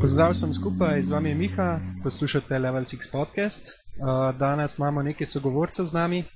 [0.00, 3.60] Pozdrav sem skupaj, z vami je Miha, poslušate Level 6 podcast.
[3.96, 6.26] Uh, danes imamo nekaj sogovorcev z nami uh,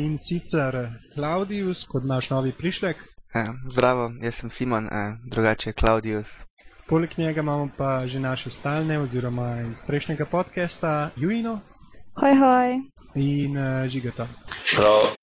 [0.00, 2.96] in sicer Klaudius kot naš novi prišlek.
[3.34, 6.40] Eh, zdravo, jaz sem Simon, eh, drugače Klaudius.
[6.88, 11.60] Poleg njega imamo pa že naše stalne, oziroma iz prejšnjega podcasta, Juino
[12.20, 12.68] Hoj, hoj.
[13.14, 14.28] in uh, Žigata.
[14.76, 15.14] Prav,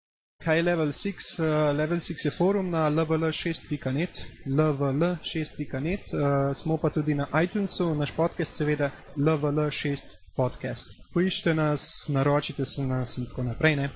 [0.44, 1.40] Kaj je Level 6?
[1.40, 8.12] Uh, Level 6 je forum na lvl6.net, lvl6.net, uh, smo pa tudi na iTunesu, naš
[8.12, 9.98] podcast seveda lvl6
[10.36, 10.88] podcast.
[11.14, 13.76] Poiščite nas, naročite se nas in tako naprej.
[13.76, 13.90] Ne?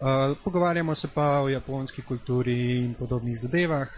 [0.00, 3.88] Uh, pogovarjamo se pa o japonski kulturi in podobnih zadevah.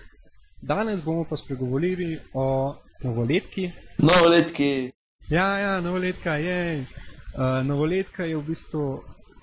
[0.63, 2.75] Danes bomo pa spregovorili o
[3.05, 3.71] novoletki.
[3.99, 4.91] novoletki,
[5.31, 6.87] Ja, ja, novoletka je.
[7.39, 8.85] Uh, novoletka je v bistvu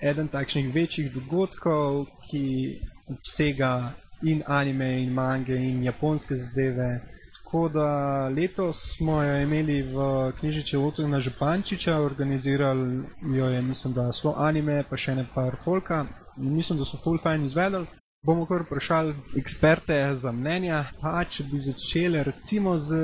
[0.04, 2.76] eden takšnih večjih dogodkov, ki
[3.08, 7.00] obsega in anime, in mange, in japonske zadeve.
[7.38, 7.88] Tako da
[8.28, 9.96] letos smo jo imeli v
[10.38, 16.04] knjižnici Otona Župančiča, organizirali jo je, mislim, da slo anime, pa še ne par folka.
[16.36, 17.86] Mislim, da so full fine izvedeli.
[18.26, 22.98] Bomo kar vprašali eksperte za mnenja, pa če bi začeli recimo z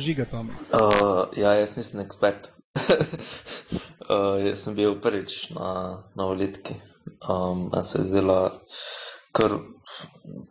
[0.00, 0.50] Žigatom.
[0.72, 2.53] uh, ja, jaz nisem ekspert.
[2.76, 6.74] Uh, jaz sem bil prvič na novoletki.
[7.28, 8.60] Um, a se je zdela,
[9.32, 9.50] kar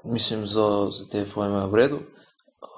[0.06, 2.00] mislim, za, za te pojme v redu.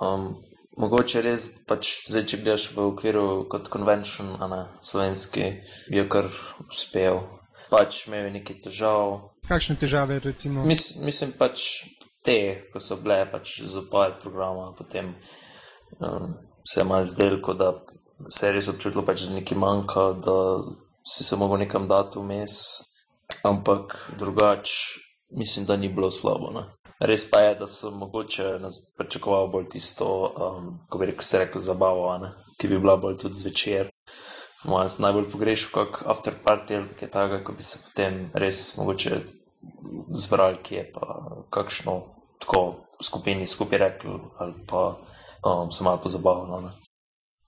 [0.02, 0.35] Um,
[0.77, 5.53] mogoče res, pač zdaj, če gledaš v okviru kot convention, a ne slovenski,
[5.91, 6.27] je kar
[6.67, 7.23] uspel.
[7.69, 10.65] Pač imel je nekaj težav, Kakšne težave recimo?
[10.65, 11.85] Mis, mislim pač
[12.25, 15.11] te, ko so bile pač zapojed programa, potem
[15.99, 16.33] um,
[16.65, 17.69] se je malo zdelo, kot da
[18.30, 20.38] se je res občutilo, pač, da nekaj manjka, da
[21.05, 22.59] si se mogel nekam dati vmes,
[23.45, 24.71] ampak drugač
[25.30, 26.52] mislim, da ni bilo slabo.
[26.52, 26.66] Ne?
[26.99, 28.59] Res pa je, da sem mogoče
[28.98, 32.31] pričakoval bolj tisto, um, ko bi rekel, se rekel zabavo, ne?
[32.58, 33.92] ki bi bila bolj tudi zvečer.
[34.65, 38.77] Moja sem najbolj pogrešal kak after party ali kaj takega, ko bi se potem res
[38.80, 39.20] mogoče
[40.15, 41.20] zbrali, ki je pa
[41.53, 41.99] kakšno
[42.42, 42.61] tako
[43.03, 44.95] skupini skupaj rekli ali pa
[45.43, 46.61] um, se malo pozabavno.
[46.61, 46.71] Ne.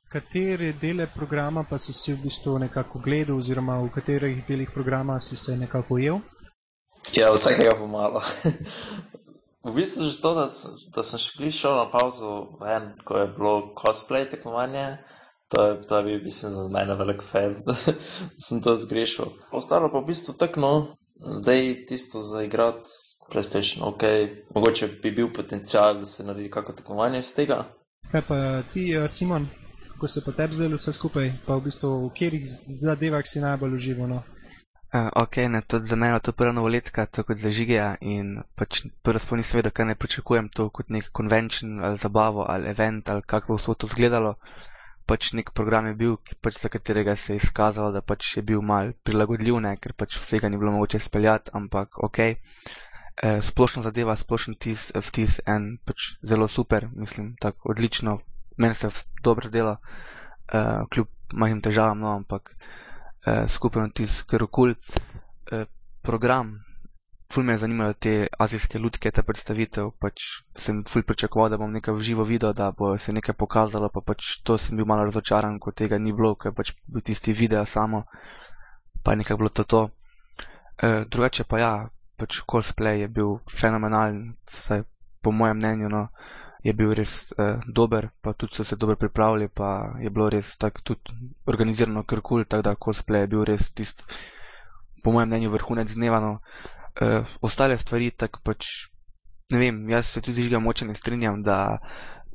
[0.08, 5.20] Katere dele programa pa si si v bistvu nekako gledal, oziroma v katerih delih programa
[5.20, 6.20] si se nekako ujel?
[7.16, 8.22] Ja, vsakega pomalo.
[9.68, 10.48] v bistvu že to, da,
[10.96, 15.04] da sem še glih šel na pauzo ven, ko je bilo cosplay tekmovanje.
[15.52, 17.60] To je, to je bil, mislim, za mene velik fail,
[18.48, 19.36] sem to zgrešil.
[19.52, 20.74] Ostalo pa v bistvu tako, no,
[21.20, 22.88] zdaj tisto za igrati
[23.28, 24.04] PlayStation, ok,
[24.56, 27.64] mogoče bi bil potencial, da se naredi kako tekmovanje iz tega.
[28.12, 29.48] Kaj pa ti, eh, Simon,
[29.98, 32.44] kako se pa tebi zdelo vse skupaj, pa v bistvu v katerih
[32.86, 34.08] zadevah si najbolj užival?
[34.08, 34.20] No?
[34.94, 38.38] Uh, ok, ne, tudi za mene je to prva novoletka, to kot za žigija in
[38.56, 42.70] pač prvo sploh nisem vedel, kaj ne pričakujem, to kot nek convention ali zabavo ali
[42.70, 44.36] event ali kako bo to izgledalo.
[45.10, 48.62] Pač nek program je bil, pač za katerega se je izkazalo, da pač je bil
[48.62, 52.20] mal prilagodljiv, ne, ker pač vsega ni bilo mogoče speljati, ampak ok.
[52.20, 52.36] E,
[53.42, 58.20] splošna zadeva, splošen tis, vtis en pač zelo super, mislim, tako odlično,
[58.58, 58.90] meni se
[59.24, 59.78] dobro dela,
[60.48, 62.54] e, kljub majhnim težavam, no, ampak
[63.26, 64.74] eh, skupen vtis, ker kul
[65.52, 65.68] eh,
[66.02, 66.58] program.
[67.28, 70.24] Ful me je zanimalo te azijske lutke, ta predstavitev, pač
[70.56, 74.00] sem ful pričakoval, da bom nekaj v živo videl, da bo se nekaj pokazalo, pa
[74.00, 77.66] pač to sem bil malo razočaran, ko tega ni bilo, ker pač bil tisti video
[77.68, 78.06] samo,
[79.04, 79.82] pa je nekako bilo to to.
[80.80, 81.74] E, drugače pa ja,
[82.16, 84.88] pač cosplay je bil fenomenalen, vsaj
[85.20, 86.08] po mojem mnenju, no,
[86.64, 90.58] je bil res eh, dober, pa tudi so se dobro pripravili, pa je bilo res
[90.58, 91.14] tako tudi
[91.46, 94.04] organizirano kar kul, tako da cosplay je bil res tisti,
[95.04, 96.20] po mojem mnenju, vrhunec dneva.
[96.20, 96.40] No.
[97.02, 98.90] E, ostale stvari, tako pač,
[99.54, 101.78] ne vem, jaz se tudi žiga moče ne strinjam, da,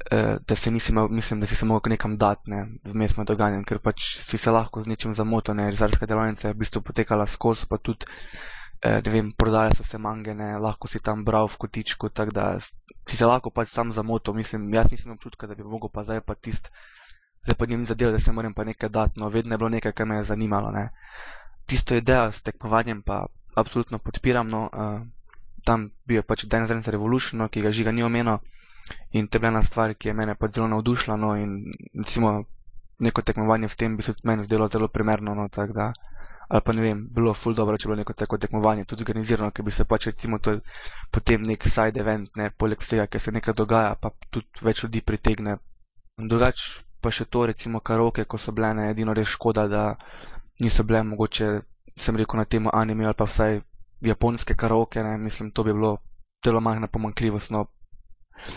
[0.06, 3.66] e, da se nisi imel, mislim, da si mogel nekam dati, ne, vmes med dogajanjem,
[3.66, 7.26] ker pač si se lahko z nečim zamotil, ne, rezarska delavnica je v bistvu potekala
[7.26, 8.06] skozi, pa tudi,
[8.80, 12.38] e, ne vem, prodajale so se mange, ne, lahko si tam bral v kotičku, tako
[12.38, 12.46] da
[13.08, 16.20] si se lahko pač sam zamotil, mislim, jaz nisem občutka, da bi mogel pa zdaj
[16.20, 16.70] pa tist,
[17.44, 19.92] zdaj pa njim zadel, da se moram pa nekaj dati, no, vedno je bilo nekaj,
[19.92, 20.88] kar me je zanimalo, ne.
[21.66, 25.02] Tisto idejo s tekmovanjem pa absolutno podpiram, no, uh,
[25.64, 28.38] tam bil je pač Dance Dance Revolution, no, ki ga žiga ni omenil
[29.12, 32.44] in to je bila ena stvar, ki je mene pač zelo navdušila, no, in recimo
[32.98, 35.92] neko tekmovanje v tem bi se tudi meni zdelo zelo primerno, no, tako da,
[36.52, 39.50] ali pa ne vem, bilo ful dobro, če bi bilo neko tako tekmovanje, tudi organizirano,
[39.56, 40.58] ker bi se pač recimo to
[41.10, 45.00] potem nek side event, ne, poleg vsega, ker se nekaj dogaja, pa tudi več ljudi
[45.00, 45.56] pritegne.
[46.20, 46.64] Drugač
[47.00, 49.84] pa še to, recimo karaoke, ko so bile, ne, edino res škoda, da
[50.60, 51.48] niso bile mogoče
[51.96, 53.62] sem rekel, na temo anime ali pa vsaj
[54.04, 55.96] japonske karaoke, ne, mislim, to bi bilo
[56.44, 57.50] zelo majhna pomankljivost.
[57.50, 57.64] No.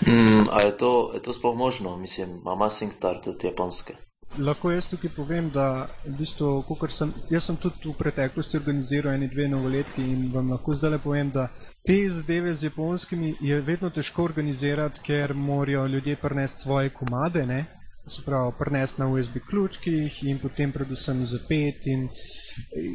[0.03, 1.95] Mm, a je to, je to sploh možno?
[1.97, 3.95] Mislim, ima SingStar tudi japonske?
[4.37, 9.29] Lahko jaz tukaj povem, da v bistvu, sem, jaz sem tudi v preteklosti organiziral eni
[9.31, 11.47] dve novoletki in vam lahko zdaj le povem, da
[11.87, 17.65] te zadeve z japonskimi je vedno težko organizirati, ker morajo ljudje prenesti svoje komade, ne?
[18.07, 22.09] se pravi, prenesti na USB ključkih in potem predvsem zapet in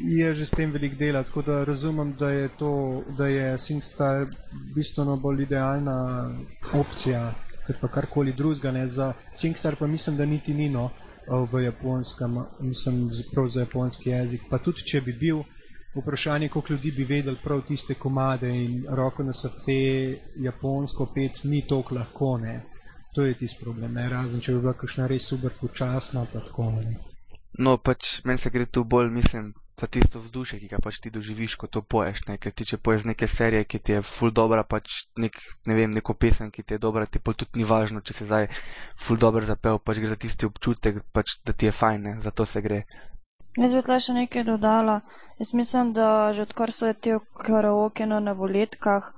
[0.06, 4.26] je že s tem velik dela, tako da razumem, da je to, da je SingStar
[4.74, 6.30] bistveno bolj idealna
[6.74, 7.34] opcija,
[7.66, 10.90] kot pa karkoli drugega, ne, za SingStar pa mislim, da niti ni no
[11.30, 15.42] v japonskem, mislim, prav za japonski jezik, pa tudi če bi bil,
[15.94, 19.72] vprašanje, koliko ljudi bi vedeli prav tiste komade in roko na srce,
[20.36, 22.60] japonsko pet ni toliko lahko, ne.
[23.14, 24.08] To je tisti problem, ne?
[24.08, 26.96] razen če bi bila kakšna res super počasna, pa tako ne.
[27.58, 31.10] No, pač meni se gre tu bolj, mislim, za tisto vzdušje, ki ga pač ti
[31.10, 32.36] doživiš, ko to poješ, ne?
[32.38, 35.36] ker ti če poješ neke serije, ki ti je full dobra, pač nek,
[35.66, 38.28] ne vem, neko pesem, ki ti je dobra, ti pa tudi ni važno, če se
[38.28, 38.48] zdaj
[38.96, 42.14] full dobro zapel, pač gre za tisti občutek, pač, da ti je fajn, ne?
[42.20, 42.84] za to se gre.
[43.58, 45.00] Jaz bi tle še nekaj dodala.
[45.40, 49.10] Jaz mislim, da že odkar so te karaoke na voletkah,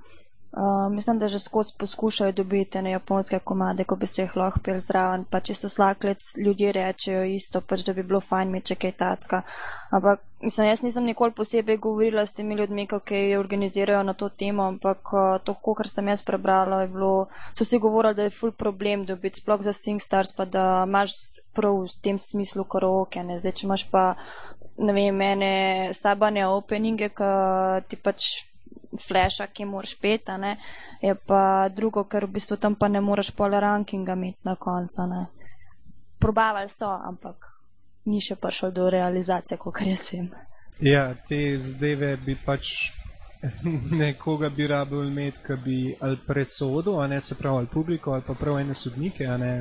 [0.53, 4.59] Uh, mislim, da že skozi poskušajo dobiti na japonske komade, ko bi se jih lahko
[4.63, 8.67] pel zraven, pa čisto vsak let ljudje rečejo isto, pač da bi bilo fajn imeti
[8.67, 9.41] če kaj tacka.
[9.89, 14.67] Ampak mislim, jaz nisem nikoli posebej govorila s temi ljudmi, jih organizirajo na to temo,
[14.67, 17.27] ampak uh, to, kar sem jaz prebrala, je bilo,
[17.57, 21.17] so si govorili, da je full problem dobiti sploh za SingStars, pa da imaš
[21.53, 24.05] prav v tem smislu karaoke, ne zdaj, če imaš pa,
[24.77, 25.53] ne vem, mene
[25.97, 27.35] sabane openinge, ki
[27.89, 28.33] ti pač
[28.99, 30.57] flasha, ki moraš pet, ne,
[31.01, 35.07] je pa drugo, ker v bistvu tam pa ne moreš pol rankinga imeti na koncu.
[36.19, 37.49] Probavali so, ampak
[38.05, 40.29] ni še prišel do realizacije, kot jaz vem.
[40.83, 42.91] Ja, te zdajve bi pač
[44.03, 48.23] nekoga bi rabil imeti, ki bi ali presodil, a ne se pravi ali publiko, ali
[48.27, 49.53] pa prav ene sodnike, a ne.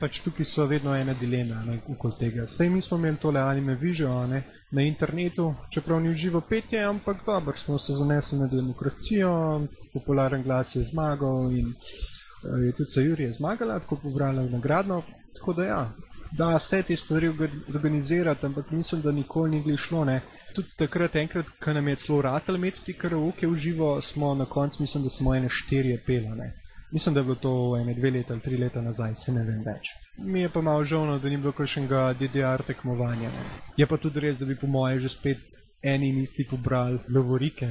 [0.00, 2.46] Pač tukaj so vedno ene dileme okoli tega.
[2.46, 7.16] Sej mi smo imeli tole anime vižo, ne na internetu, čeprav ni živo petje, ampak
[7.26, 9.60] dobro, smo se zanesli na demokracijo,
[9.92, 15.02] popularen glas je zmagal in uh, je tudi Sajuri zmagala, tako pobrala nagradno.
[15.34, 15.92] Tako da ja,
[16.32, 17.28] da se te stvari
[17.74, 20.04] organizirati, ampak mislim, da nikoli ni šlo.
[20.04, 20.20] Ne.
[20.54, 24.44] Tudi takrat, enkrat, ko nam je celo ratelj imeti ti karaoke v živo, smo na
[24.44, 26.52] koncu, mislim, da smo ene štirje pelane.
[26.92, 29.62] Mislim, da je bilo to ene dve leta ali tri leta nazaj, se ne vem
[29.66, 29.90] več.
[30.18, 33.28] Mi je pa malo žalno, da ni bilo kakšnega DDR tekmovanja.
[33.28, 33.44] Ne.
[33.76, 37.68] Je pa tudi res, da bi po moje že spet eni in isti pobrali lovorike.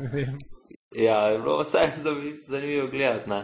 [1.06, 1.82] ja, je bilo vse
[2.46, 3.30] zanimivo gledati.
[3.30, 3.42] Ne?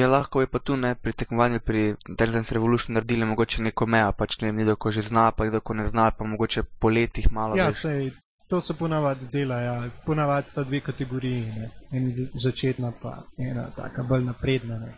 [0.00, 4.12] Ja, lahko je pa tu ne, pri tekmovanju pri Dance Revolution naredili mogoče neko mejo,
[4.12, 6.88] pač ne vem, kdo ko že zna, pa kdo ko ne zna, pa mogoče po
[6.88, 7.56] letih malo.
[7.56, 8.10] Ja, sej,
[8.48, 9.90] to se ponavadi dela, ja.
[10.06, 11.70] ponavadi sta dve kategoriji, ne.
[11.92, 14.78] ena začetna pa ena taka bolj napredna.
[14.78, 14.94] Ne.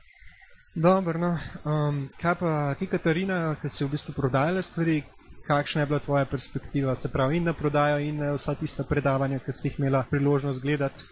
[0.74, 1.38] Dobro, no.
[1.64, 5.02] Um, kaj pa ti, Katarina, ki si v bistvu prodajala stvari,
[5.46, 9.38] kakšna je bila tvoja perspektiva, se pravi, in na prodajo, in na vsa tista predavanja,
[9.38, 11.08] ki si jih imela priložnost gledati?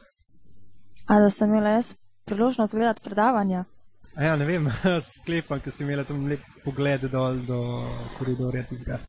[1.07, 1.95] A da sem imela jaz
[2.25, 3.65] priložnost gledati predavanja?
[4.17, 4.69] A ja, ne vem,
[5.17, 7.61] sklepam, ker si imela tam lep pogled dol do
[8.19, 9.01] koridorja tizga.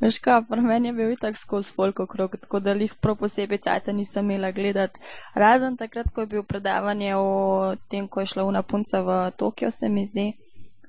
[0.00, 3.60] Veš kaj, pri meni je bil itak skozi folk okrog, tako da jih prav posebej
[3.66, 5.00] cajta nisem imela gledati.
[5.34, 9.70] Razen takrat, ko je bil predavanje o tem, ko je šla una punca v Tokio,
[9.70, 10.32] se mi zdi.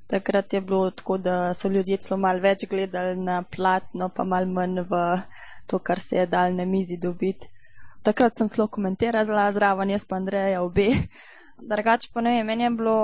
[0.08, 4.46] Takrat je bilo tako, da so ljudje celo mal več gledali na platno, pa mal
[4.46, 5.04] manj v
[5.68, 7.50] to, kar se je dal na mizi dobiti.
[8.04, 10.90] Takrat sem zelo komentirala zraven, jaz pa Andreja obe.
[11.70, 12.98] Drugače pa ne vem, meni je bilo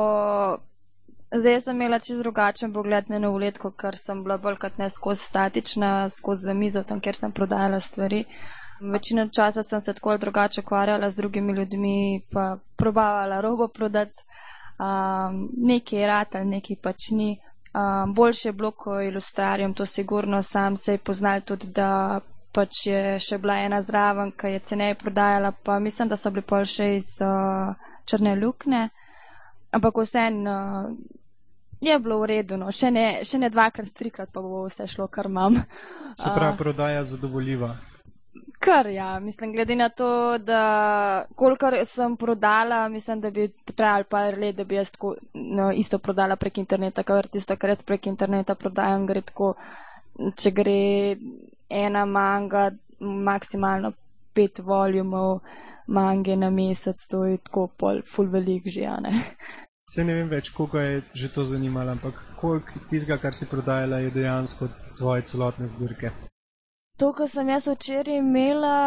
[1.31, 5.23] Zdaj sem imela čez drugačen pogled na novoletko, ker sem bila bolj kot ne skozi
[5.23, 8.25] statična, skozi mizo, tam kjer sem prodajala stvari.
[8.93, 14.25] Večino časa sem se tako drugače ukvarjala z drugimi ljudmi, pa probavala robo prodati,
[14.79, 17.29] um, nekaj je rata, nekaj pač ni.
[17.73, 22.19] Um, boljše je bilo, ko ilustrarijem, to sigurno sam se je poznal tudi, da
[22.51, 26.43] pač je še bila ena zraven, ki je ceneje prodajala, pa mislim, da so bili
[26.43, 27.71] pol še iz uh,
[28.05, 28.89] črne lukne.
[29.71, 31.20] Ampak vseeno, uh,
[31.81, 32.71] je bilo v redu, no.
[32.71, 35.57] še, ne, še ne dvakrat, trikrat pa bo vse šlo, kar imam.
[36.19, 37.73] Se pravi, prodaja zadovoljiva.
[38.61, 44.37] Kar ja, mislim, glede na to, da kolikor sem prodala, mislim, da bi trajalo par
[44.37, 48.05] let, da bi jaz tako no, isto prodala prek interneta, ker tisto, kar jaz prek
[48.11, 49.55] interneta prodajam, gre tako,
[50.37, 50.77] če gre
[51.71, 52.69] ena manga,
[53.01, 53.95] maksimalno
[54.37, 55.41] pet volumov
[55.91, 59.17] mange na mesec, to je tako pol, full velik že, ne.
[59.91, 63.99] Se ne vem več, koliko je že to zanimalo, ampak koliko tistega, kar si prodajala,
[63.99, 66.11] je dejansko tvoje celotne zbirke.
[66.97, 68.77] To, kar sem jaz včeraj imela,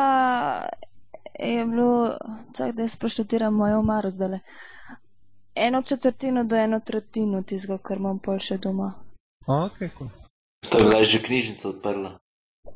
[1.36, 2.16] je bilo,
[2.56, 4.38] čak da jaz proštutiram mojo omaro zdaj.
[5.54, 8.94] Eno četrtino do eno tretjino tistega, kar imam pol še doma.
[9.46, 10.08] Ok, cool.
[10.70, 12.16] To je bila že knjižnica odprla.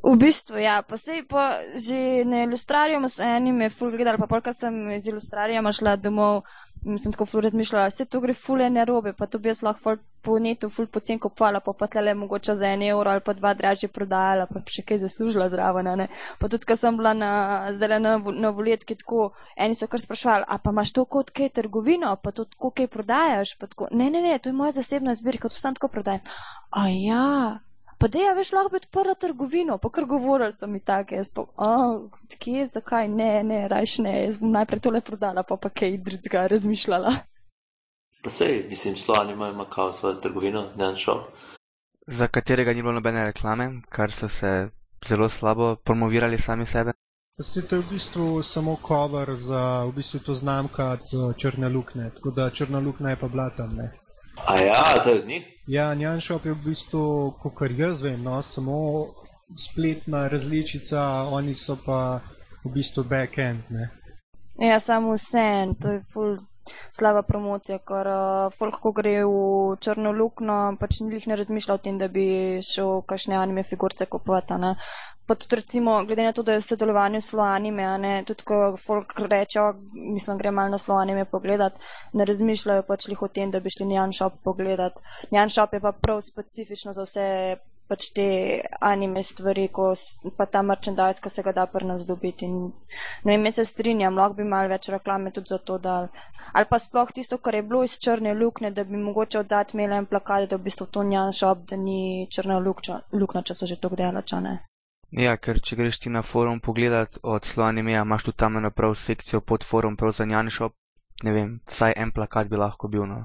[0.03, 4.27] V bistvu, ja, pa sej pa že na ilustrariju so eni me ful gledali, pa
[4.27, 6.43] polka sem iz ilustrarija šla domov
[6.97, 9.83] sem tako ful razmišljala, vse to gre ful ene robe, pa to bi jaz lahko
[9.83, 13.33] ful po netu ful pocen kupovala, pa pa tlele mogoče za en evro ali pa
[13.33, 16.07] dva dražje prodajala, pa še kaj zaslužila zraven, ne.
[16.39, 17.31] Pa tudi, ko sem bila na,
[17.75, 21.53] zdaj na, na voletki tako, eni so kar sprašvali, a pa imaš to kot kaj
[21.61, 25.15] trgovino, pa to tako kaj prodajaš, pa tako, ne, ne, ne, to je moja zasebna
[25.15, 26.23] zbirka, to sam tako prodajam.
[26.69, 27.59] A ja,
[27.99, 31.29] pa da je veš lahko biti prva trgovino, pa kar govorili so mi tako, jaz
[31.29, 31.99] pa, a,
[32.39, 36.47] kje, zakaj, ne, ne, rajš ne, jaz bom najprej tole prodala, pa pa kaj drugega
[36.47, 37.13] razmišljala.
[38.23, 41.27] Pa sej, mislim, Slovani imajo Makao svojo trgovino, ne en šop.
[42.07, 44.69] za katerega ni bilo nobene reklame, kar so se
[45.07, 46.91] zelo slabo promovirali sami sebe.
[47.41, 52.09] Se to je v bistvu samo cover za v bistvu to znamka od Črne lukne,
[52.15, 53.91] tako da Črna luknja je pa bila tam, ne.
[54.47, 55.43] A ja, to je od njih?
[55.67, 59.07] Ja, Njan Shop je v bistvu, kot jaz vem, no, samo
[59.57, 62.19] spletna različica, oni so pa
[62.63, 63.89] v bistvu back-end, ne.
[64.59, 66.37] Ja, samo vse, to je ful
[66.91, 71.81] slaba promocija, ker uh, folk, ko gre v črno luknjo, pač njih ne razmišlja o
[71.83, 72.25] tem, da bi
[72.65, 74.75] šel kakšne anime figurce kupovati, ne.
[75.29, 78.43] Pa tudi recimo, glede na to, da je v sodelovanju s anime, a ne, tudi
[78.49, 79.73] ko folk reče, "O,
[80.13, 81.77] mislim, gre malo na slo anime pogledat,
[82.13, 84.99] ne razmišljajo pač lih o tem, da bi šli Njan Shop pogledat.
[85.31, 87.57] Njan Shop je pa prav specifično za vse
[87.89, 88.27] pač te
[88.85, 89.89] anime stvari, ko,
[90.37, 92.45] pa ta merchandise, ki se ga da pri nas dobiti.
[92.45, 92.69] In,
[93.25, 96.09] ne vem, jaz se strinjam, lahko bi malo več reklame tudi za to dal.
[96.53, 99.97] Ali pa sploh tisto, kar je bilo iz črne luknje, da bi mogoče odzad imeli
[99.97, 103.81] en plakat, da v bistvu to njan šop, da ni črna luknja, če so že
[103.81, 104.59] to delačane.
[105.17, 108.93] Ja, ker če greš ti na forum pogledat od Sloanimija, imaš tu tam eno prav
[108.95, 110.75] sekcijo pod forum, prav za Njan Shop.
[111.23, 113.23] Ne vem, vsaj en plakat bi lahko bil, no.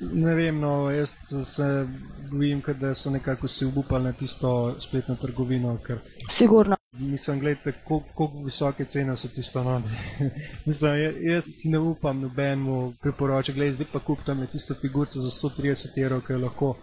[0.00, 1.14] Ne vem, no, jaz
[1.44, 1.86] se
[2.30, 5.98] bojim, da so nekako si obupali na tisto spletno trgovino, ker
[6.30, 6.76] Sigurno.
[6.92, 9.82] mislim, gledajte, koliko visoke cene so tisto no.
[10.66, 15.18] mislim, ja- jaz si ne upam nobenemu priporočati, gledaj, zdaj pa kup tam tisto figurco
[15.20, 16.74] za 130 evrov, ki je lahko,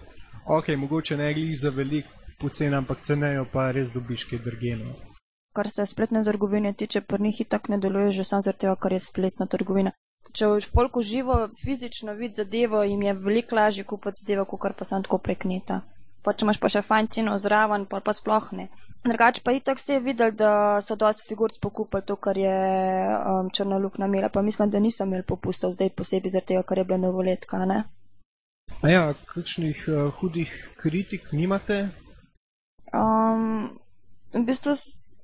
[0.45, 2.05] ok, mogoče ne glih za velik
[2.39, 4.93] pocen, ampak cenejo pa res dobiš kaj drgeno.
[5.55, 8.91] Kar se spletne trgovine tiče, pri njih itak ne deluje že sam zaradi tega, ker
[8.93, 9.91] je spletna trgovina.
[10.37, 14.85] Če v folku živo fizično vidi zadevo, jim je veliko lažje kupiti zadevo, kot pa
[14.85, 15.81] sam tako prek neta.
[16.21, 18.67] Pa če imaš pa še fajn ceno zraven, pa, pa sploh ne.
[19.07, 22.53] Drugače pa itak se je videl, da so dosti figuric pokupili to, kar je
[23.17, 26.83] um, črna luknja imela, pa mislim, da niso imeli popustov zdaj posebej zaradi tega, ker
[26.83, 27.79] je bila novoletka, ne?
[28.83, 29.03] A ja,
[29.33, 31.87] kakšnih uh, hudih kritik nimate?
[32.93, 33.79] Um,
[34.33, 34.75] v bistvu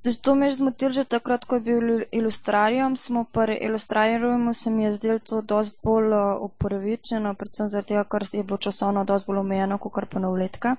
[0.05, 2.97] s- to me je zmotil že takrat, ko je bil ilu- ilustrarijem.
[2.97, 8.23] Smo pri ilustrarijumu se mi je zdelo to dosti bolj uh, upravičeno, predvsem tega, ker
[8.33, 10.75] je bilo časovno dosti bolj omejeno, kot pa novoletka.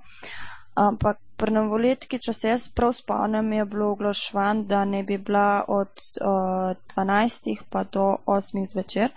[0.75, 5.65] Ampak pri novoletki, če se jaz prav spomnim, je bilo oglašvan, da ne bi bila
[5.69, 5.89] od
[6.21, 9.11] uh, 12 pa do 8 zvečer.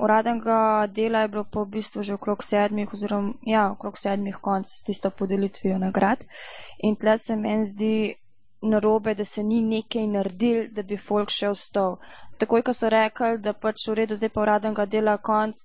[0.00, 4.66] Uradnega dela je bilo pa v bistvu že okrog sedmih, oziroma ja, okrog sedmih konc
[4.66, 6.24] s tisto podelitvijo nagrad.
[6.78, 8.14] In tle se meni zdi
[8.62, 11.98] narobe, da se ni nekaj naredil, da bi folk še vstal.
[12.38, 15.58] Takoj, ko so rekli, da pač v redu, zdaj pa uradnega dela konc,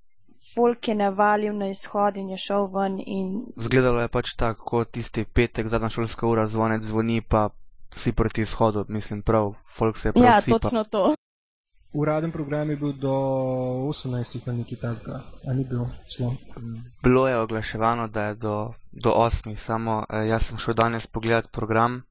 [0.54, 4.92] folk je navalil na izhod in je šel ven in Zgledalo je pač tako, kot
[4.92, 7.50] tisti petek, zadnja šolska ura, zvonec zvoni, pa
[7.94, 10.60] vsi proti izhodu, mislim prav, folk se je prav ja, sipa.
[10.60, 11.16] točno to.
[11.94, 13.12] Uraden program je bil do
[13.90, 16.36] 18 ali nekaj tasga, a ni bil celo.
[17.04, 21.52] Bilo je oglaševano, da je do, do 8, samo eh, jaz sem šel danes pogledat
[21.52, 22.04] program,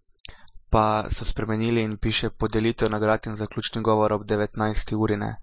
[0.71, 4.95] pa so spremenili in piše podelitev nagrad in zaključni govor ob 19.
[4.95, 5.17] uri.
[5.17, 5.37] Ne.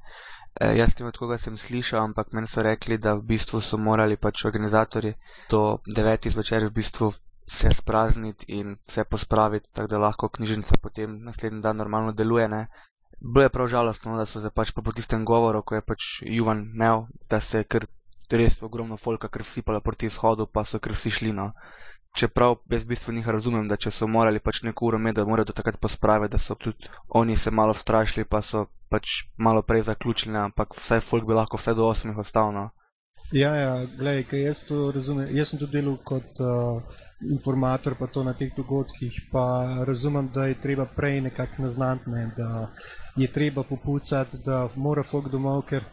[0.61, 3.77] E, jaz vem, od koga sem slišal, ampak meni so rekli, da v bistvu so
[3.77, 5.13] morali pač organizatori
[5.49, 6.29] do 9.
[6.29, 7.11] zvečer v bistvu
[7.45, 12.47] vse sprazniti in vse pospraviti, tako da lahko knjižnica potem naslednji dan normalno deluje.
[12.47, 12.67] Ne.
[13.19, 15.81] Bilo je prav žalostno, no, da so se pač pa po tistem govoru, ko je
[15.81, 17.85] pač Juvan imel, da se je kar
[18.29, 21.33] res ogromno folka kar vsipala proti izhodu, pa so kar vsi šli.
[21.33, 21.51] No.
[22.13, 25.25] Čeprav jaz v bistvu njih razumem, da če so morali pač neko uro imeti, da
[25.25, 29.63] morajo do takrat pospraviti, da so tudi oni se malo strašili, pa so pač malo
[29.65, 32.53] prej zaključili, ampak vsaj folk bi lahko vse do 8 ostal.
[32.53, 32.69] No.
[33.33, 35.27] Ja, ja, gledaj, kaj jaz to razumem.
[35.33, 36.83] Jaz sem tudi delal kot uh,
[37.33, 39.45] informator, pa to na teh dogodkih, pa
[39.87, 42.69] razumem, da je treba prej nekako naznati, ne, da
[43.17, 45.89] je treba popucati, da mora folk domov, ker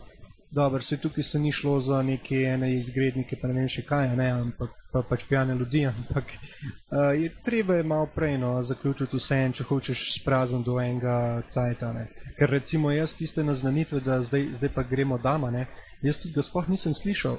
[0.50, 4.08] Dobro, se tukaj se ni šlo za neke ene izgrednike, pa ne vem še kaj,
[4.18, 9.16] ne, ampak pa, pač pijane ljudi, ampak uh, je treba je malo prej no, zaključiti
[9.16, 11.92] vse en, če hočeš sprazen do enega cajta.
[11.94, 12.08] Ne.
[12.38, 15.68] Ker recimo jaz tiste naznanitve, da zdaj, zdaj pa gremo dama, ne,
[16.02, 17.38] jaz tistega sploh nisem slišal.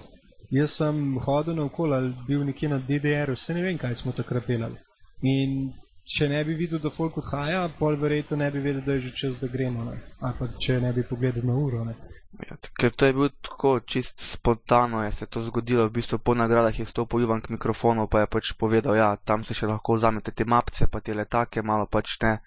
[0.51, 4.47] Jaz sem hodil naokoli ali bil nekje na DDR-u, vse ne vem, kaj smo takrat
[4.47, 4.79] delali.
[5.27, 5.71] In
[6.07, 9.13] če ne bi videl, da folk odhaja, pol verjetno ne bi vedel, da je že
[9.15, 9.83] čas, da gremo.
[9.87, 9.99] Ne.
[10.19, 11.83] Ali pa če ne bi pogledal na uro.
[11.87, 11.95] Ne.
[12.39, 16.35] Ja, ker to je bilo tako čist spontano, je se to zgodilo, v bistvu po
[16.35, 19.97] nagradah je stopil Ivan k mikrofonu, pa je pač povedal, ja, tam se še lahko
[19.99, 22.39] vzamete te mapce, pa te letake, malo pač ne,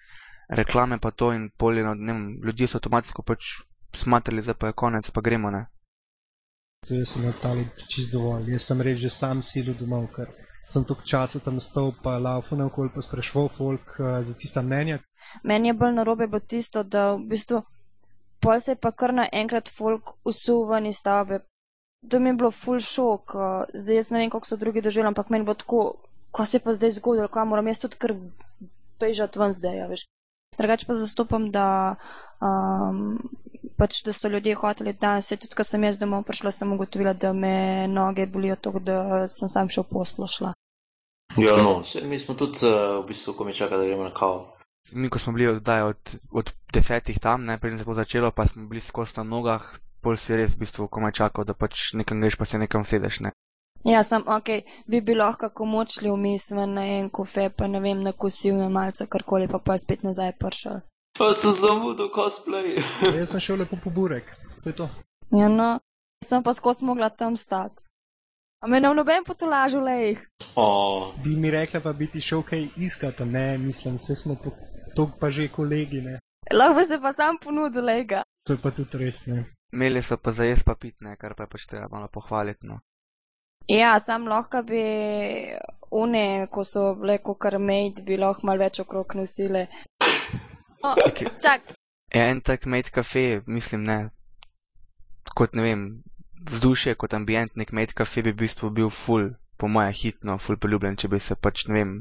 [0.49, 3.61] reklame pa to in polje, ne vem, ljudje so avtomatsko pač
[3.93, 5.67] smatrali, zdaj pa je konec, pa gremo, ne.
[6.89, 10.33] To jaz sem odtali čist dovolj, jaz sem reč že sam silil domov, ker
[10.65, 14.99] sem toliko časa tam stal, pa laufal naokoli, pa sprašval folk uh, za tista mnenja.
[15.43, 17.61] Meni je bolj narobe bilo tisto, da v bistvu
[18.39, 21.39] pol se je pa kar naenkrat folk usul ven iz stavbe.
[22.09, 25.07] To mi je bilo full šok, uh, zdaj jaz ne vem, kako so drugi doživeli,
[25.07, 25.95] ampak meni bo tako,
[26.31, 28.13] ko se je pa zdaj zgodilo, ko moram jaz tudi kar
[28.99, 30.05] bežati ven zdaj, ja, veš.
[30.57, 31.95] Drugač pa zastopam, da,
[32.39, 33.17] um,
[33.77, 37.33] pač, da so ljudje hoteli danes, tudi ko sem jaz domov prišla, sem ugotovila, da
[37.33, 40.53] me noge bolijo tako, da sem sam še v poslo šla.
[41.41, 44.13] Ja, no, se, mi smo tudi uh, v bistvu, ko mi čaka, da gremo na
[44.13, 44.54] kavo
[44.93, 48.45] mi, ko smo bili oddaj od, od desetih tam, ne, preden se bo začelo, pa
[48.45, 52.21] smo bili skozi na nogah, pol si res v bistvu komaj čakal, da pač nekam
[52.21, 53.31] greš, pa se nekam sedeš, ne.
[53.85, 54.49] Ja, sem, ok,
[54.89, 59.47] bi bil lahko komočli vmes na en kofe, pa ne vem, nakusil na malce karkoli,
[59.47, 60.81] pa pa spet nazaj prišel.
[61.17, 62.81] Pa sem zamudil cosplay.
[63.05, 64.89] ja, jaz sem šel lepo po burek, to je to.
[65.31, 65.79] Ja, no,
[66.25, 67.81] sem pa skozi mogla tam stati.
[68.65, 70.21] A me na noben potolažil lejh.
[70.55, 71.13] Oh.
[71.23, 74.49] Bi mi rekla, pa bi ti šel kaj iskati, ne, mislim, vse smo to
[74.95, 76.01] to pa že kolegi.
[76.01, 76.19] Ne.
[76.53, 78.23] Lahko se pa sam ponudil, lega.
[78.47, 79.25] To je pa tudi res.
[79.27, 79.45] Ne.
[79.73, 82.67] Imeli so pa za jaz pa pitne, kar pa je pač treba malo pohvaliti.
[82.69, 82.79] No.
[83.67, 84.83] Ja, sam lahko bi
[85.91, 89.67] une, ko so bile kar mate, bi lahko malo več okrog nosile.
[90.83, 90.93] No,
[91.41, 91.73] čak.
[92.13, 93.97] Ja, en tak mate kafe, mislim, ne.
[95.35, 95.87] Kot ne vem,
[96.45, 100.61] vzdušje, kot ambient, nek mate kafe bi v bistvu bil full, po moje hitno, full
[100.61, 101.95] poljubljen, če bi se pač, ne vem,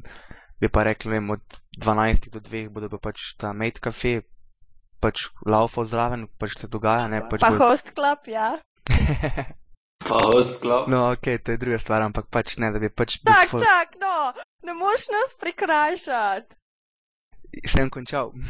[0.61, 4.23] bi pa rekli, vem, od 12 do 2 bodo pa pač ta mate cafe,
[5.03, 7.41] pač laufo zraven, pač se dogaja, ne pač.
[7.45, 7.59] Pa bo...
[7.67, 8.55] host club, ja.
[10.09, 10.89] pa host club.
[10.89, 13.19] No, ok, to je druga stvar, ampak pač ne, da bi pač.
[13.25, 13.61] Tak, fol...
[13.61, 14.33] čak, no,
[14.65, 16.57] ne moš nas prikrajšati.
[17.71, 18.33] Sem končal.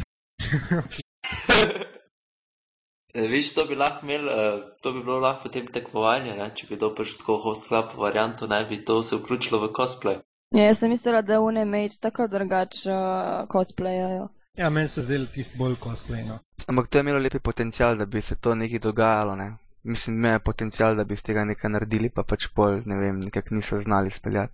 [3.14, 6.48] Viš, to bi lahko imel, uh, to bi bilo lahko potem tekmovanje, ne?
[6.50, 10.18] če bi to pač tako host club varianto, ne bi to se vključilo v cosplay.
[10.54, 14.28] Ja, jaz sem mislila, da une mate tako drugače uh, cosplayajo.
[14.56, 16.38] Ja, meni se zdelo tisto bolj cosplayno.
[16.66, 19.56] Ampak to je imelo lepi potencial, da bi se to nekaj dogajalo, ne?
[19.82, 23.54] Mislim, ima potencial, da bi iz tega nekaj naredili, pa pač pol, ne vem, nekako
[23.54, 24.52] niso znali speljati.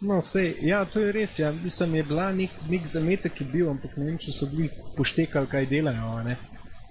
[0.00, 3.50] No, sej, ja, to je res, ja, mislim, je bila nek, nek zametek, ki je
[3.52, 6.36] bil, ampak ne vem, če so bili poštekali, kaj delajo, ne?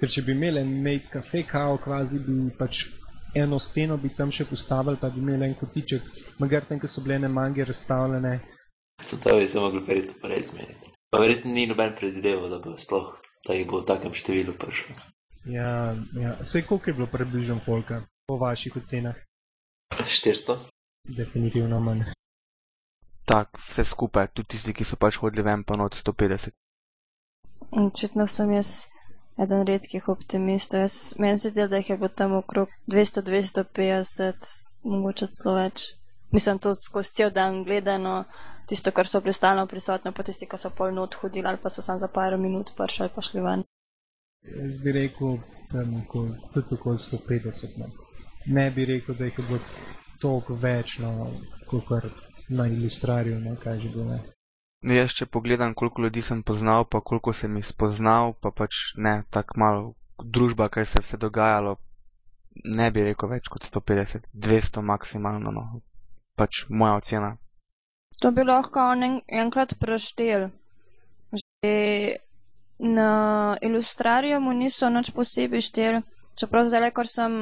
[0.01, 2.88] Ker če bi imeli mate kafe, kao, kvazi bi pač
[3.33, 6.07] eno steno bi tam še postavili, pa bi imeli en kotiček,
[6.39, 8.39] magar tam, ker so bile ene mange razstavljene.
[9.01, 10.91] So to bi se mogli verjetno pa res zmeniti.
[11.09, 13.15] Pa verjetno ni noben predvideval, da bo sploh,
[13.47, 14.95] da jih bo v takem številu prišlo.
[15.49, 16.35] Ja, ja.
[16.43, 19.15] Sej koliko je bilo približno polka po vaših ocenah?
[19.95, 20.57] 400?
[21.17, 22.03] Definitivno manj.
[23.25, 26.53] Tak, vse skupaj, tudi tisti, ki so pač hodili ven, pa not 150.
[27.71, 28.89] Očitno sem jaz
[29.43, 30.88] eden redkih optimistov.
[31.19, 34.52] Meni se zdi, da jih je bilo tam okrog 200-250,
[34.84, 35.86] mogoče celo več.
[36.32, 38.23] Mislim, to skozi cel dan gledano,
[38.69, 41.82] tisto, kar so pristalno prisotno, pa tisti, ki so pol not hodili ali pa so
[41.82, 43.63] samo za par minut prišli ali pa šli ven.
[44.56, 45.38] Jaz bi rekel,
[45.71, 46.04] da je
[46.54, 47.80] tudi okoli 150.
[47.80, 47.88] Ne.
[48.45, 49.60] ne bi rekel, da jih je bilo
[50.19, 51.32] toliko več, no,
[51.67, 52.12] kot
[52.49, 54.06] na ilustrarju, no, kaj že bilo.
[54.06, 54.19] No,
[54.81, 59.23] jaz, če pogledam, koliko ljudi sem poznal, pa koliko sem jih spoznal, pa pač ne,
[59.29, 59.83] tako malo
[60.23, 61.75] družba, kaj se je vse dogajalo,
[62.65, 65.65] ne bi rekel več kot 150, 200 maksimalno, no,
[66.35, 67.35] pač moja ocena.
[68.19, 70.49] To bi lahko en, enkrat preštel.
[71.31, 72.19] Že
[72.79, 73.11] na
[73.63, 76.01] ilustrarju mu niso nič posebej štel,
[76.35, 77.33] čeprav zdaj, ko sem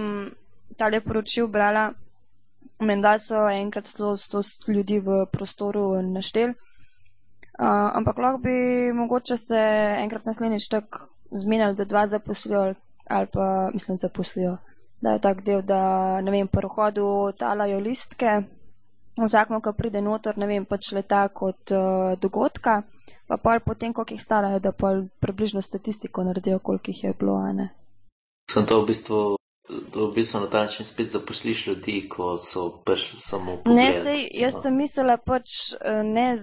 [0.77, 1.91] tale poročil brala,
[2.81, 6.53] menda so enkrat 100 ljudi v prostoru naštel.
[7.57, 9.61] Uh, ampak lahko bi mogoče se
[9.99, 12.73] enkrat naslednjič tako zmenili, da dva zaposlijo
[13.09, 14.57] ali pa mislim, zaposlijo.
[15.01, 18.41] Da je tak del, da ne vem, po hodu talajo listke,
[19.25, 22.81] vsakmo, ko pride notor, ne vem, pač leta kot uh, dogodka,
[23.27, 27.39] pa pa potem, koliko jih starajo, da pa približno statistiko naredijo, koliko jih je bilo,
[27.53, 27.69] ne.
[28.51, 32.69] Sem to v bistvu da v bistvu na ta način spet zaposliš ljudi, ko so
[32.85, 35.49] prišli samo Ne, pogledat, sej, jaz sem mislila pač
[35.81, 36.37] eh, ne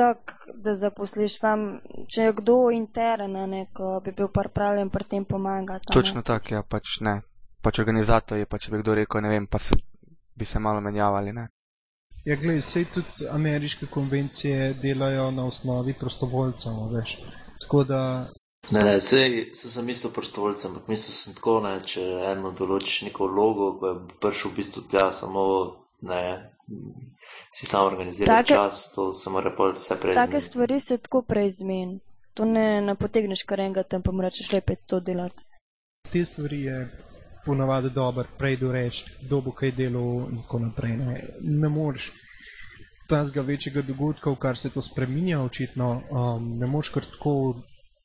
[0.00, 0.34] tak,
[0.64, 1.64] da zaposliš sam,
[2.08, 5.92] če je kdo intern, ne, ko bi bil pripravljen pri tem pomagati.
[5.92, 7.20] Točno tako, ja, pač ne.
[7.60, 9.76] Pač organizator je, pa če bi kdo rekel, ne vem, pa se,
[10.34, 11.50] bi se malo menjavali, ne.
[12.24, 17.16] Ja, gledaj, sej tudi ameriške konvencije delajo na osnovi prostovoljcev, veš.
[17.60, 18.00] Tako da
[18.70, 23.00] Ne, ne, sej, sej sem mislil prostovoljcem, ampak mislil sem tako, ne, če eno določiš
[23.08, 25.44] neko vlogo, ko je prišel v bistvu tja samo,
[26.06, 26.20] ne,
[27.52, 31.22] si sam organizira Take- čas, to se mora pol vse prej Take stvari se tako
[31.22, 32.00] prej zmeni.
[32.34, 35.42] To ne, ne potegneš kar enega tam, pa mu rečeš lepe to delati.
[36.12, 36.88] te stvari je
[37.46, 40.96] ponavadi dobro prej doreči, kdo bo kaj delal in tako naprej.
[40.96, 42.12] Ne, ne moreš
[43.08, 47.54] tazga večjega dogodka, v kar se to spreminja, očitno um, ne moreš kar tako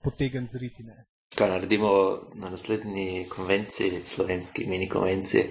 [0.04, 1.06] potegniti z ritine.
[1.36, 1.89] Kaj naredimo
[2.36, 5.43] na naslednji konvenciji, slovenski mini konvenciji,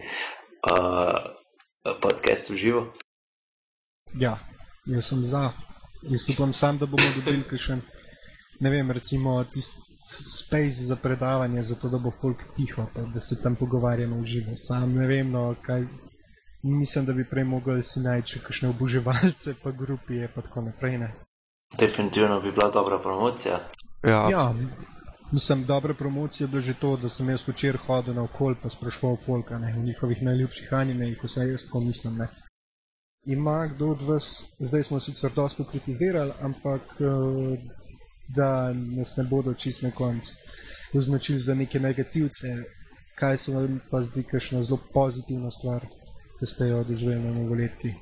[0.71, 2.87] uh, podcast v živo?
[4.13, 4.39] Ja,
[4.87, 5.51] jaz sem za.
[6.03, 7.81] Jaz upam sam, da bomo dobili kakšen,
[8.61, 9.85] ne vem, recimo tisti
[10.27, 14.57] space za predavanje, zato da bo folk tiho, pa da se tam pogovarjamo v živo.
[14.57, 15.87] Sam ne vem, no, kaj.
[16.63, 20.99] Mislim, da bi prej mogli si najti kakšne oboževalce, pa grupije, pa tako naprej.
[20.99, 21.13] Ne.
[21.79, 23.61] Definitivno bi bila dobra promocija.
[24.05, 24.55] Ja, Ja,
[25.33, 29.17] mislim, dobra promocija je bila že to, da sem jaz včeraj hodil naokol pa sprašval
[29.27, 32.17] folka ne, v njihovih najljubših animejih, vse jaz tako mislim.
[32.17, 32.29] Ne.
[33.27, 37.59] Ima kdo od vas, zdaj smo sicer dosto kritizirali, ampak eh,
[38.29, 40.35] da nas ne bodo čist na koncu
[40.99, 42.47] označili za neke negativce,
[43.15, 45.81] kaj se vam pa zdi kakšna zelo pozitivna stvar,
[46.39, 47.95] ki ste jo doživeli na novoletki.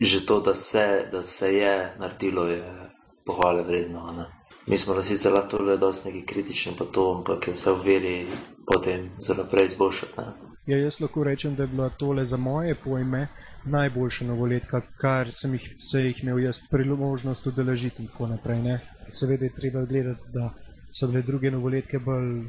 [0.00, 2.90] Že to, da se, da se je naredilo, je
[3.26, 4.12] pohvale vredno.
[4.12, 4.26] Ne?
[4.66, 7.84] Mi smo na sicer lahko le dosti neki kritični, pa to, ampak je vse v
[7.84, 8.26] veri
[8.66, 10.12] potem za naprej izboljšati.
[10.18, 10.49] Ne?
[10.70, 13.26] Ja, jaz lahko rečem, da je bila tole za moje pojme
[13.64, 18.62] najboljša novoletka, kar sem jih, se jih imel jaz priložnost udeležiti in tako naprej.
[18.62, 18.76] Ne.
[19.08, 20.52] Seveda je treba gledati, da
[20.94, 22.44] so bile druge novoletke bolj,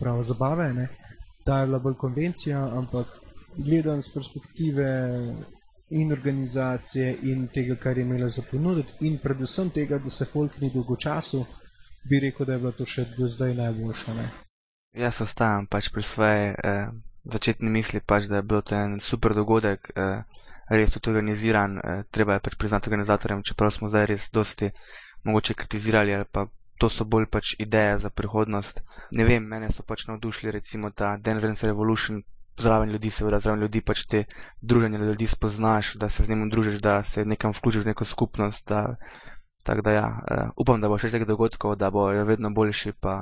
[0.00, 0.86] pravi, zabave, ne.
[1.44, 3.06] ta je bila bolj konvencija, ampak
[3.56, 4.86] gledam z perspektive
[5.90, 10.60] in organizacije in tega, kar je imela za ponuditi in predvsem tega, da se folk
[10.60, 11.42] ni dolgočasil,
[12.08, 14.14] bi rekel, da je bila to še do zdaj najboljša.
[14.14, 14.30] Ne.
[15.02, 16.88] Jaz ostajam pač pri svoje eh,
[17.32, 20.24] začetni misli, pač, da je bil to en super dogodek, eh,
[20.70, 21.78] res tudi organiziran.
[21.78, 24.70] Eh, treba je pač priznati organizatorjem, čeprav smo zdaj res dosti
[25.24, 26.46] mogoče kritizirali ali pa
[26.78, 28.82] to so bolj pač ideje za prihodnost.
[29.16, 32.22] Ne vem, mene so pač navdušili recimo ta Dance Dance Revolution.
[32.58, 34.24] Zraven ljudi, seveda, zraven ljudi pač te
[34.60, 38.66] druženje ljudi spoznaš, da se z njim družiš, da se nekam vključiš v neko skupnost.
[38.68, 38.96] Da,
[39.62, 43.20] tako da ja, uh, upam, da bo še teh dogodkov, da bojo vedno boljši, pa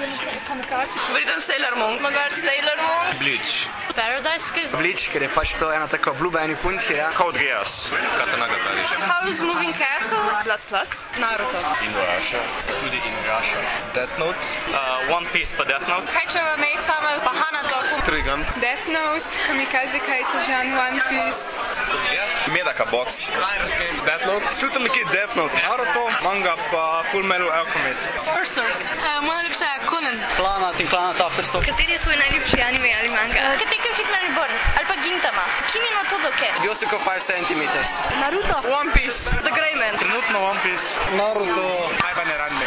[0.49, 0.99] Kamikaze.
[1.13, 1.95] Verjetno Sailor Moon.
[2.03, 3.19] Mogoče Sailor Moon.
[3.19, 3.69] Bleach.
[3.97, 4.71] Paradise Kiss.
[4.73, 7.11] Bleach, ker je pač to ena tako obljubljena puncija.
[7.17, 7.91] Code Geass.
[8.19, 8.87] Katanaga Tariš.
[9.11, 10.19] Howl's Moving Castle.
[10.45, 11.05] Blood Plus.
[11.19, 11.59] Naruto.
[11.87, 12.41] Inuyasha.
[12.83, 12.99] Tudi
[13.57, 13.95] Inuyasha.
[13.95, 14.43] Death Note.
[14.73, 16.07] Uh, One Piece pa Death Note.
[16.13, 17.99] Kaj če vam je samo Bahana Dokum?
[18.05, 18.41] Trigun.
[18.61, 21.73] Death Note, Kamikaze Kaitojan, One Piece.
[22.53, 23.31] Medaka Box.
[23.33, 24.45] Riders Game, Death Note.
[24.61, 25.53] Tudi nekje Death Note.
[25.65, 28.13] Naruto, manga pa Full Metal Alchemist.
[28.41, 28.63] Urso.
[28.63, 30.17] Uh, moja najljubša je Conan.
[30.37, 31.65] Planet in Planet Afterstock.
[31.67, 33.43] Kateri je tvoj najljubši anime ali manga?
[33.63, 34.26] Kateri je pa Gintama?
[36.37, 36.67] Todoke?
[36.67, 37.63] Yosuko 5 cm.
[38.21, 38.57] Naruto.
[38.71, 39.31] One Piece.
[39.31, 39.95] The Grey Man.
[39.97, 41.01] Trenutno One Piece.
[41.17, 41.89] Naruto.
[42.05, 42.67] Hajba ne ranme.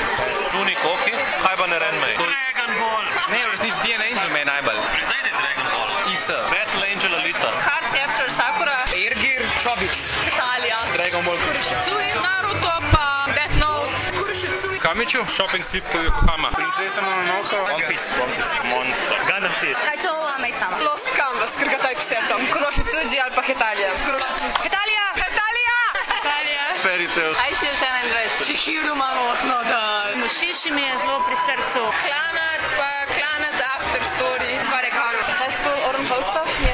[0.52, 1.14] Juni Koki.
[1.46, 2.10] Hajba ne renme.
[2.18, 3.04] Dragon Ball.
[3.30, 4.80] Ne, v resnici DNA Angel me je najbolj.
[5.26, 5.90] Je Dragon Ball.
[6.14, 6.38] Isa.
[6.50, 7.50] Battle Angel Alita.
[7.62, 8.78] Card Capture Sakura.
[8.94, 10.14] Airgear, Chobits.
[10.26, 10.78] Italija.
[10.94, 11.38] Dragon Ball.
[11.62, 12.08] Shitsui.
[12.26, 13.98] Naruto pa Death Note.
[14.18, 14.80] Kuroshitsui.
[14.82, 16.50] Kamiču, Shopping Trip to Yokohama.
[16.58, 17.54] Princesa Mononoke.
[17.70, 18.18] One Piece.
[18.18, 18.54] One Piece.
[18.66, 19.18] Monster.
[19.30, 19.78] Gundam Seed.
[19.78, 20.82] Kaj to Amejcama?
[20.82, 21.70] Lost Canvas, ker
[22.10, 22.42] taj psetom.
[22.54, 23.92] Kuroshitsuji ali pa Hetalija.
[24.06, 24.54] Kuroshitsuji.
[24.66, 25.06] Hetalija!
[25.22, 25.80] Hetalija!
[26.14, 26.66] Hetalija!
[26.84, 27.34] Fairy Tail.
[27.46, 28.46] Ajši 27.
[28.46, 29.82] Chihiro Mamono, da.
[30.22, 31.84] Mushishi mi je zelo pri srcu.
[32.06, 34.54] Planet pa Planet After Story.
[34.72, 35.20] Pa rekano.
[35.40, 36.74] Hestel Orn Hosta je